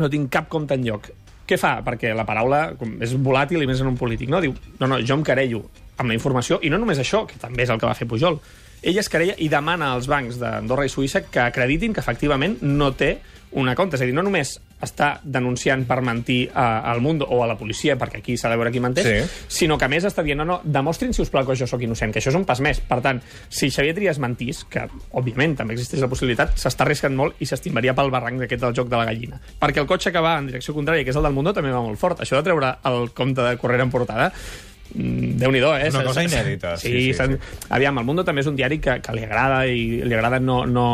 no 0.00 0.08
tinc 0.08 0.30
cap 0.32 0.48
compte 0.48 0.78
en 0.78 0.86
lloc. 0.86 1.10
Què 1.50 1.58
fa? 1.60 1.80
Perquè 1.84 2.14
la 2.16 2.24
paraula 2.28 2.62
com, 2.78 2.94
és 3.02 3.12
volàtil 3.18 3.62
i 3.62 3.68
més 3.68 3.82
en 3.82 3.90
un 3.90 3.98
polític, 4.00 4.30
no? 4.32 4.40
Diu, 4.40 4.54
no, 4.78 4.86
no, 4.86 5.00
jo 5.02 5.18
em 5.18 5.24
querello 5.26 5.64
amb 6.00 6.08
la 6.08 6.16
informació, 6.16 6.60
i 6.64 6.70
no 6.72 6.78
només 6.80 7.02
això, 7.02 7.26
que 7.28 7.36
també 7.42 7.66
és 7.66 7.72
el 7.74 7.80
que 7.80 7.90
va 7.90 7.96
fer 7.98 8.08
Pujol. 8.08 8.38
Ell 8.82 8.98
es 8.98 9.08
querella 9.12 9.34
i 9.38 9.48
demana 9.52 9.92
als 9.94 10.06
bancs 10.08 10.38
d'Andorra 10.40 10.86
i 10.88 10.92
Suïssa 10.92 11.26
que 11.28 11.40
acreditin 11.44 11.92
que 11.92 12.00
efectivament 12.00 12.58
no 12.62 12.92
té 12.96 13.18
una 13.52 13.74
compte. 13.74 13.96
És 13.98 14.02
a 14.02 14.06
dir, 14.06 14.14
no 14.14 14.22
només 14.22 14.54
està 14.80 15.18
denunciant 15.26 15.82
per 15.84 15.98
mentir 16.06 16.46
a, 16.54 16.78
al 16.88 17.02
Mundo 17.04 17.26
o 17.28 17.42
a 17.44 17.48
la 17.50 17.56
policia, 17.58 17.96
perquè 18.00 18.20
aquí 18.22 18.36
s'ha 18.38 18.48
de 18.48 18.56
veure 18.56 18.70
qui 18.72 18.80
menteix, 18.80 19.04
Sí. 19.10 19.42
sinó 19.58 19.76
que 19.76 19.84
a 19.84 19.88
més 19.92 20.06
està 20.08 20.22
dient, 20.24 20.38
no, 20.38 20.46
no, 20.48 20.60
demostrin, 20.64 21.12
si 21.12 21.20
us 21.20 21.28
plau, 21.28 21.44
que 21.44 21.56
jo 21.58 21.66
sóc 21.68 21.82
innocent, 21.82 22.14
que 22.14 22.22
això 22.22 22.30
és 22.30 22.38
un 22.38 22.46
pas 22.48 22.62
més. 22.64 22.80
Per 22.80 23.00
tant, 23.04 23.20
si 23.50 23.68
Xavier 23.74 23.92
Trias 23.98 24.18
mentís, 24.22 24.62
que 24.64 24.86
òbviament 25.12 25.58
també 25.58 25.74
existeix 25.74 26.00
la 26.00 26.08
possibilitat, 26.08 26.54
s'està 26.56 26.86
arriscant 26.86 27.12
molt 27.18 27.36
i 27.42 27.50
s'estimbaria 27.50 27.92
pel 27.98 28.08
barranc 28.14 28.40
d'aquest 28.40 28.62
del 28.62 28.72
joc 28.78 28.88
de 28.88 28.96
la 28.96 29.04
gallina. 29.10 29.40
Perquè 29.60 29.82
el 29.82 29.90
cotxe 29.90 30.12
que 30.14 30.20
va 30.24 30.38
en 30.38 30.46
direcció 30.46 30.72
contrària, 30.72 31.04
que 31.04 31.10
és 31.10 31.16
el 31.20 31.26
del 31.28 31.36
Mundo, 31.36 31.52
també 31.52 31.74
va 31.74 31.82
molt 31.84 31.98
fort. 32.00 32.20
Això 32.22 32.38
de 32.40 32.46
treure 32.48 32.78
el 32.88 33.10
compte 33.12 33.42
de 33.42 33.58
Correra 33.58 33.82
en 33.84 33.90
portada, 33.90 34.30
mm, 34.94 35.36
déu-n'hi-do, 35.40 35.72
eh? 35.76 35.90
Una 35.94 36.04
cosa 36.04 36.24
inèdita, 36.26 36.76
Sí, 36.80 36.88
sí, 36.88 37.14
sí, 37.14 37.26
sí. 37.34 37.66
Aviam, 37.70 37.98
el 37.98 38.08
Mundo 38.08 38.24
també 38.24 38.44
és 38.44 38.50
un 38.50 38.56
diari 38.58 38.80
que, 38.82 38.98
que 39.04 39.16
li 39.16 39.24
agrada 39.26 39.64
i 39.66 40.00
li 40.02 40.16
agrada 40.16 40.40
no, 40.40 40.64
no, 40.66 40.86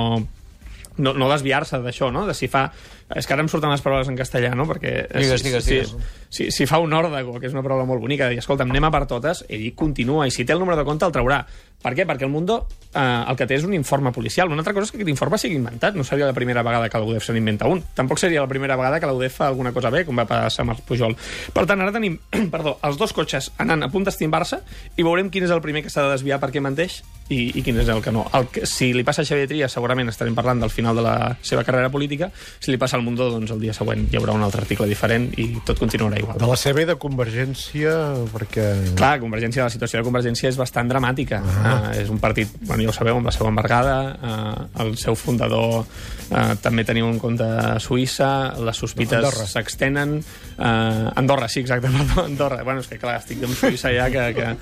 no, 0.98 1.12
no 1.14 1.30
desviar-se 1.32 1.80
d'això, 1.84 2.10
no? 2.12 2.26
de 2.26 2.34
si 2.34 2.48
fa, 2.48 2.68
És 3.14 3.26
que 3.28 3.36
ara 3.36 3.44
em 3.44 3.48
surten 3.50 3.70
les 3.70 3.82
paraules 3.84 4.08
en 4.10 4.16
castellà, 4.18 4.50
no? 4.58 4.66
Perquè... 4.66 4.94
Digues, 5.12 5.42
si, 5.42 5.46
digues, 5.46 5.64
si, 5.64 5.76
digues. 5.76 6.14
Si, 6.28 6.48
si 6.50 6.66
fa 6.66 6.80
un 6.82 6.92
òrdago, 6.96 7.36
que 7.38 7.46
és 7.46 7.54
una 7.54 7.62
paraula 7.62 7.86
molt 7.86 8.02
bonica, 8.02 8.26
de 8.26 8.34
dir, 8.34 8.42
escolta'm, 8.42 8.72
anem 8.74 8.88
a 8.88 8.90
per 8.90 9.04
totes, 9.06 9.44
ell 9.46 9.68
continua, 9.78 10.26
i 10.26 10.34
si 10.34 10.44
té 10.44 10.56
el 10.56 10.62
número 10.62 10.78
de 10.80 10.86
compte 10.88 11.06
el 11.06 11.14
traurà. 11.14 11.44
Per 11.86 11.92
què? 11.94 12.06
Perquè 12.08 12.24
el 12.26 12.32
Mundo 12.32 12.56
eh, 12.66 13.00
el 13.30 13.36
que 13.38 13.46
té 13.46 13.54
és 13.60 13.64
un 13.66 13.74
informe 13.76 14.10
policial. 14.10 14.50
Una 14.50 14.64
altra 14.64 14.72
cosa 14.74 14.88
és 14.88 14.92
que 14.92 14.98
aquest 14.98 15.12
informe 15.12 15.38
sigui 15.38 15.58
inventat. 15.60 15.94
No 15.94 16.02
seria 16.08 16.26
la 16.26 16.34
primera 16.34 16.64
vegada 16.66 16.88
que 16.90 16.98
l'UDF 16.98 17.28
se 17.28 17.36
n'inventa 17.36 17.68
un. 17.70 17.82
Tampoc 17.94 18.18
seria 18.18 18.42
la 18.42 18.50
primera 18.50 18.78
vegada 18.80 18.98
que 18.98 19.06
l'UDF 19.06 19.36
fa 19.42 19.50
alguna 19.52 19.70
cosa 19.76 19.92
bé, 19.94 20.02
com 20.08 20.18
va 20.18 20.26
passar 20.26 20.64
amb 20.64 20.74
el 20.74 20.82
Pujol. 20.88 21.14
Per 21.54 21.66
tant, 21.68 21.84
ara 21.84 21.94
tenim 21.94 22.18
perdó, 22.54 22.78
els 22.88 22.98
dos 22.98 23.14
cotxes 23.14 23.52
anant 23.62 23.86
a 23.86 23.90
punt 23.92 24.08
d'estimbar-se 24.08 24.58
i 24.96 25.06
veurem 25.06 25.30
quin 25.30 25.46
és 25.46 25.54
el 25.54 25.62
primer 25.62 25.84
que 25.84 25.92
s'ha 25.92 26.08
de 26.08 26.16
desviar 26.16 26.40
perquè 26.42 26.64
menteix 26.64 27.02
i, 27.28 27.52
i 27.58 27.62
quin 27.62 27.78
és 27.82 27.92
el 27.92 28.02
que 28.02 28.14
no. 28.14 28.26
El 28.34 28.48
que, 28.50 28.66
si 28.66 28.90
li 28.96 29.04
passa 29.06 29.22
a 29.22 29.28
Xavier 29.28 29.46
Trias, 29.52 29.76
segurament 29.76 30.10
estarem 30.10 30.34
parlant 30.34 30.64
del 30.64 30.74
final 30.74 30.96
de 30.98 31.06
la 31.06 31.16
seva 31.44 31.62
carrera 31.66 31.92
política. 31.92 32.32
Si 32.58 32.72
li 32.72 32.80
passa 32.80 32.95
al 32.96 33.04
Mundo, 33.04 33.28
doncs 33.30 33.52
el 33.54 33.60
dia 33.62 33.74
següent 33.76 34.06
hi 34.10 34.18
haurà 34.18 34.34
un 34.36 34.42
altre 34.46 34.62
article 34.64 34.88
diferent 34.90 35.28
i 35.38 35.46
tot 35.68 35.78
continuarà 35.78 36.18
igual. 36.20 36.38
De 36.40 36.48
la 36.48 36.56
CB 36.58 36.86
de 36.88 36.96
Convergència, 37.00 37.92
perquè... 38.32 38.64
Clar, 38.98 39.12
Convergència, 39.22 39.66
la 39.66 39.72
situació 39.72 40.00
de 40.00 40.06
Convergència 40.08 40.50
és 40.50 40.58
bastant 40.58 40.88
dramàtica. 40.90 41.42
Ah. 41.44 41.66
Uh, 41.66 41.92
és 42.00 42.10
un 42.12 42.18
partit, 42.22 42.50
bueno, 42.62 42.82
ja 42.86 42.90
ho 42.90 42.96
sabeu, 42.96 43.20
amb 43.20 43.28
la 43.28 43.34
seva 43.36 43.52
embargada, 43.52 43.96
uh, 44.16 44.66
el 44.84 44.96
seu 45.00 45.14
fundador 45.18 45.84
uh, 45.84 46.42
també 46.64 46.84
tenia 46.88 47.06
un 47.06 47.20
compte 47.22 47.46
a 47.46 47.76
Suïssa, 47.82 48.32
les 48.64 48.82
sospites 48.82 49.40
s'extenen... 49.52 50.18
Uh, 50.56 51.12
Andorra, 51.20 51.48
sí, 51.52 51.60
exacte, 51.60 51.92
perdó, 51.96 52.24
Andorra. 52.24 52.62
Bueno, 52.64 52.80
és 52.80 52.90
que 52.90 52.98
clar, 53.02 53.20
estic 53.20 53.44
amb 53.46 53.56
Suïssa 53.56 53.94
ja 53.94 54.10
que... 54.12 54.28
que... 54.40 54.52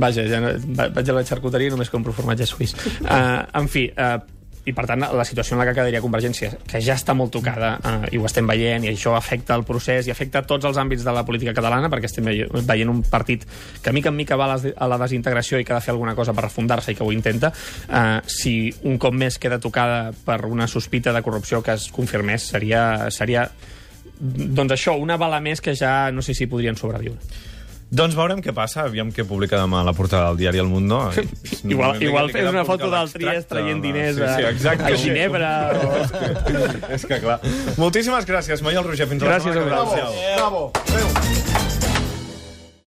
Vaja, 0.00 0.22
ja 0.30 0.38
no, 0.38 0.52
va- 0.78 0.86
vaig 0.94 1.08
a 1.10 1.14
la 1.16 1.24
xarcuteria 1.26 1.66
i 1.66 1.72
només 1.74 1.90
compro 1.90 2.12
formatge 2.14 2.46
suís. 2.46 2.76
Uh, 3.02 3.42
en 3.58 3.66
fi, 3.66 3.88
uh, 3.90 4.20
i 4.68 4.74
per 4.76 4.84
tant 4.86 5.00
la 5.00 5.24
situació 5.24 5.54
en 5.54 5.60
la 5.62 5.64
que 5.70 5.72
quedaria 5.78 6.02
Convergència, 6.04 6.50
que 6.68 6.82
ja 6.84 6.92
està 6.98 7.14
molt 7.16 7.32
tocada 7.32 7.70
eh, 7.80 8.10
i 8.12 8.18
ho 8.20 8.26
estem 8.28 8.46
veient, 8.46 8.84
i 8.84 8.90
això 8.92 9.14
afecta 9.16 9.54
el 9.56 9.64
procés 9.64 10.06
i 10.06 10.12
afecta 10.12 10.42
tots 10.44 10.68
els 10.68 10.76
àmbits 10.76 11.04
de 11.06 11.14
la 11.16 11.24
política 11.24 11.54
catalana 11.56 11.88
perquè 11.88 12.10
estem 12.10 12.28
veie- 12.28 12.48
veient 12.68 12.92
un 12.92 13.00
partit 13.02 13.46
que 13.82 13.92
mica 13.96 14.12
en 14.12 14.16
mica 14.18 14.36
va 14.36 14.50
a 14.54 14.88
la 14.90 14.98
desintegració 15.00 15.58
i 15.58 15.64
que 15.64 15.72
ha 15.72 15.80
de 15.80 15.86
fer 15.86 15.94
alguna 15.94 16.14
cosa 16.14 16.34
per 16.36 16.44
refundar-se 16.44 16.92
i 16.92 16.98
que 16.98 17.04
ho 17.04 17.12
intenta 17.12 17.52
eh, 17.88 18.20
si 18.28 18.72
un 18.84 18.98
cop 18.98 19.14
més 19.16 19.38
queda 19.40 19.58
tocada 19.58 20.12
per 20.12 20.44
una 20.46 20.68
sospita 20.68 21.12
de 21.12 21.22
corrupció 21.22 21.62
que 21.62 21.72
es 21.72 21.88
confirmés 21.90 22.42
seria, 22.52 23.08
seria 23.10 23.48
doncs 24.20 24.72
això, 24.76 24.98
una 25.00 25.16
bala 25.16 25.40
més 25.40 25.62
que 25.64 25.72
ja 25.74 26.10
no 26.12 26.20
sé 26.20 26.34
si 26.36 26.46
podrien 26.46 26.76
sobreviure. 26.76 27.16
Doncs 27.90 28.14
veurem 28.14 28.38
què 28.38 28.52
passa, 28.54 28.84
aviam 28.86 29.08
què 29.10 29.24
publica 29.26 29.58
demà 29.58 29.80
la 29.82 29.94
portada 29.96 30.28
del 30.30 30.38
diari 30.38 30.60
El 30.62 30.68
Mundo. 30.70 31.00
Igual, 31.72 31.96
Una 31.96 32.04
igual 32.06 32.30
fes 32.30 32.46
una 32.48 32.64
foto 32.64 32.90
del 32.92 33.10
Trias 33.12 33.48
traient 33.50 33.82
diners 33.82 34.16
sí, 34.16 34.28
sí, 34.36 34.46
exacte. 34.46 34.92
a 34.92 34.96
Ginebra 34.96 35.50
o... 35.74 35.90
És 36.94 37.06
que 37.06 37.18
clar. 37.22 37.40
Moltíssimes 37.82 38.28
gràcies, 38.30 38.62
Maiol 38.62 38.86
Roger. 38.86 39.10
Fins 39.10 39.26
Gràcies 39.26 39.50
a 39.50 39.58
que 39.58 39.66
vosaltres. 39.66 40.22
Bravo, 40.36 40.70
bravo. 40.70 40.70
Adéu. 40.94 41.59